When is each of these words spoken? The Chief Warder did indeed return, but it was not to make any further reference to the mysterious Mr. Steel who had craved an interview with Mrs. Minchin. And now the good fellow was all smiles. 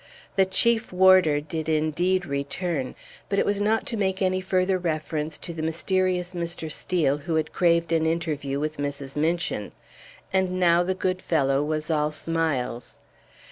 The 0.35 0.47
Chief 0.47 0.91
Warder 0.91 1.39
did 1.41 1.69
indeed 1.69 2.25
return, 2.25 2.95
but 3.29 3.37
it 3.37 3.45
was 3.45 3.61
not 3.61 3.85
to 3.85 3.95
make 3.97 4.19
any 4.19 4.41
further 4.41 4.79
reference 4.79 5.37
to 5.37 5.53
the 5.53 5.61
mysterious 5.61 6.33
Mr. 6.33 6.71
Steel 6.71 7.17
who 7.19 7.35
had 7.35 7.53
craved 7.53 7.91
an 7.91 8.07
interview 8.07 8.59
with 8.59 8.77
Mrs. 8.77 9.15
Minchin. 9.15 9.73
And 10.33 10.59
now 10.59 10.81
the 10.81 10.95
good 10.95 11.21
fellow 11.21 11.61
was 11.61 11.91
all 11.91 12.11
smiles. 12.11 12.97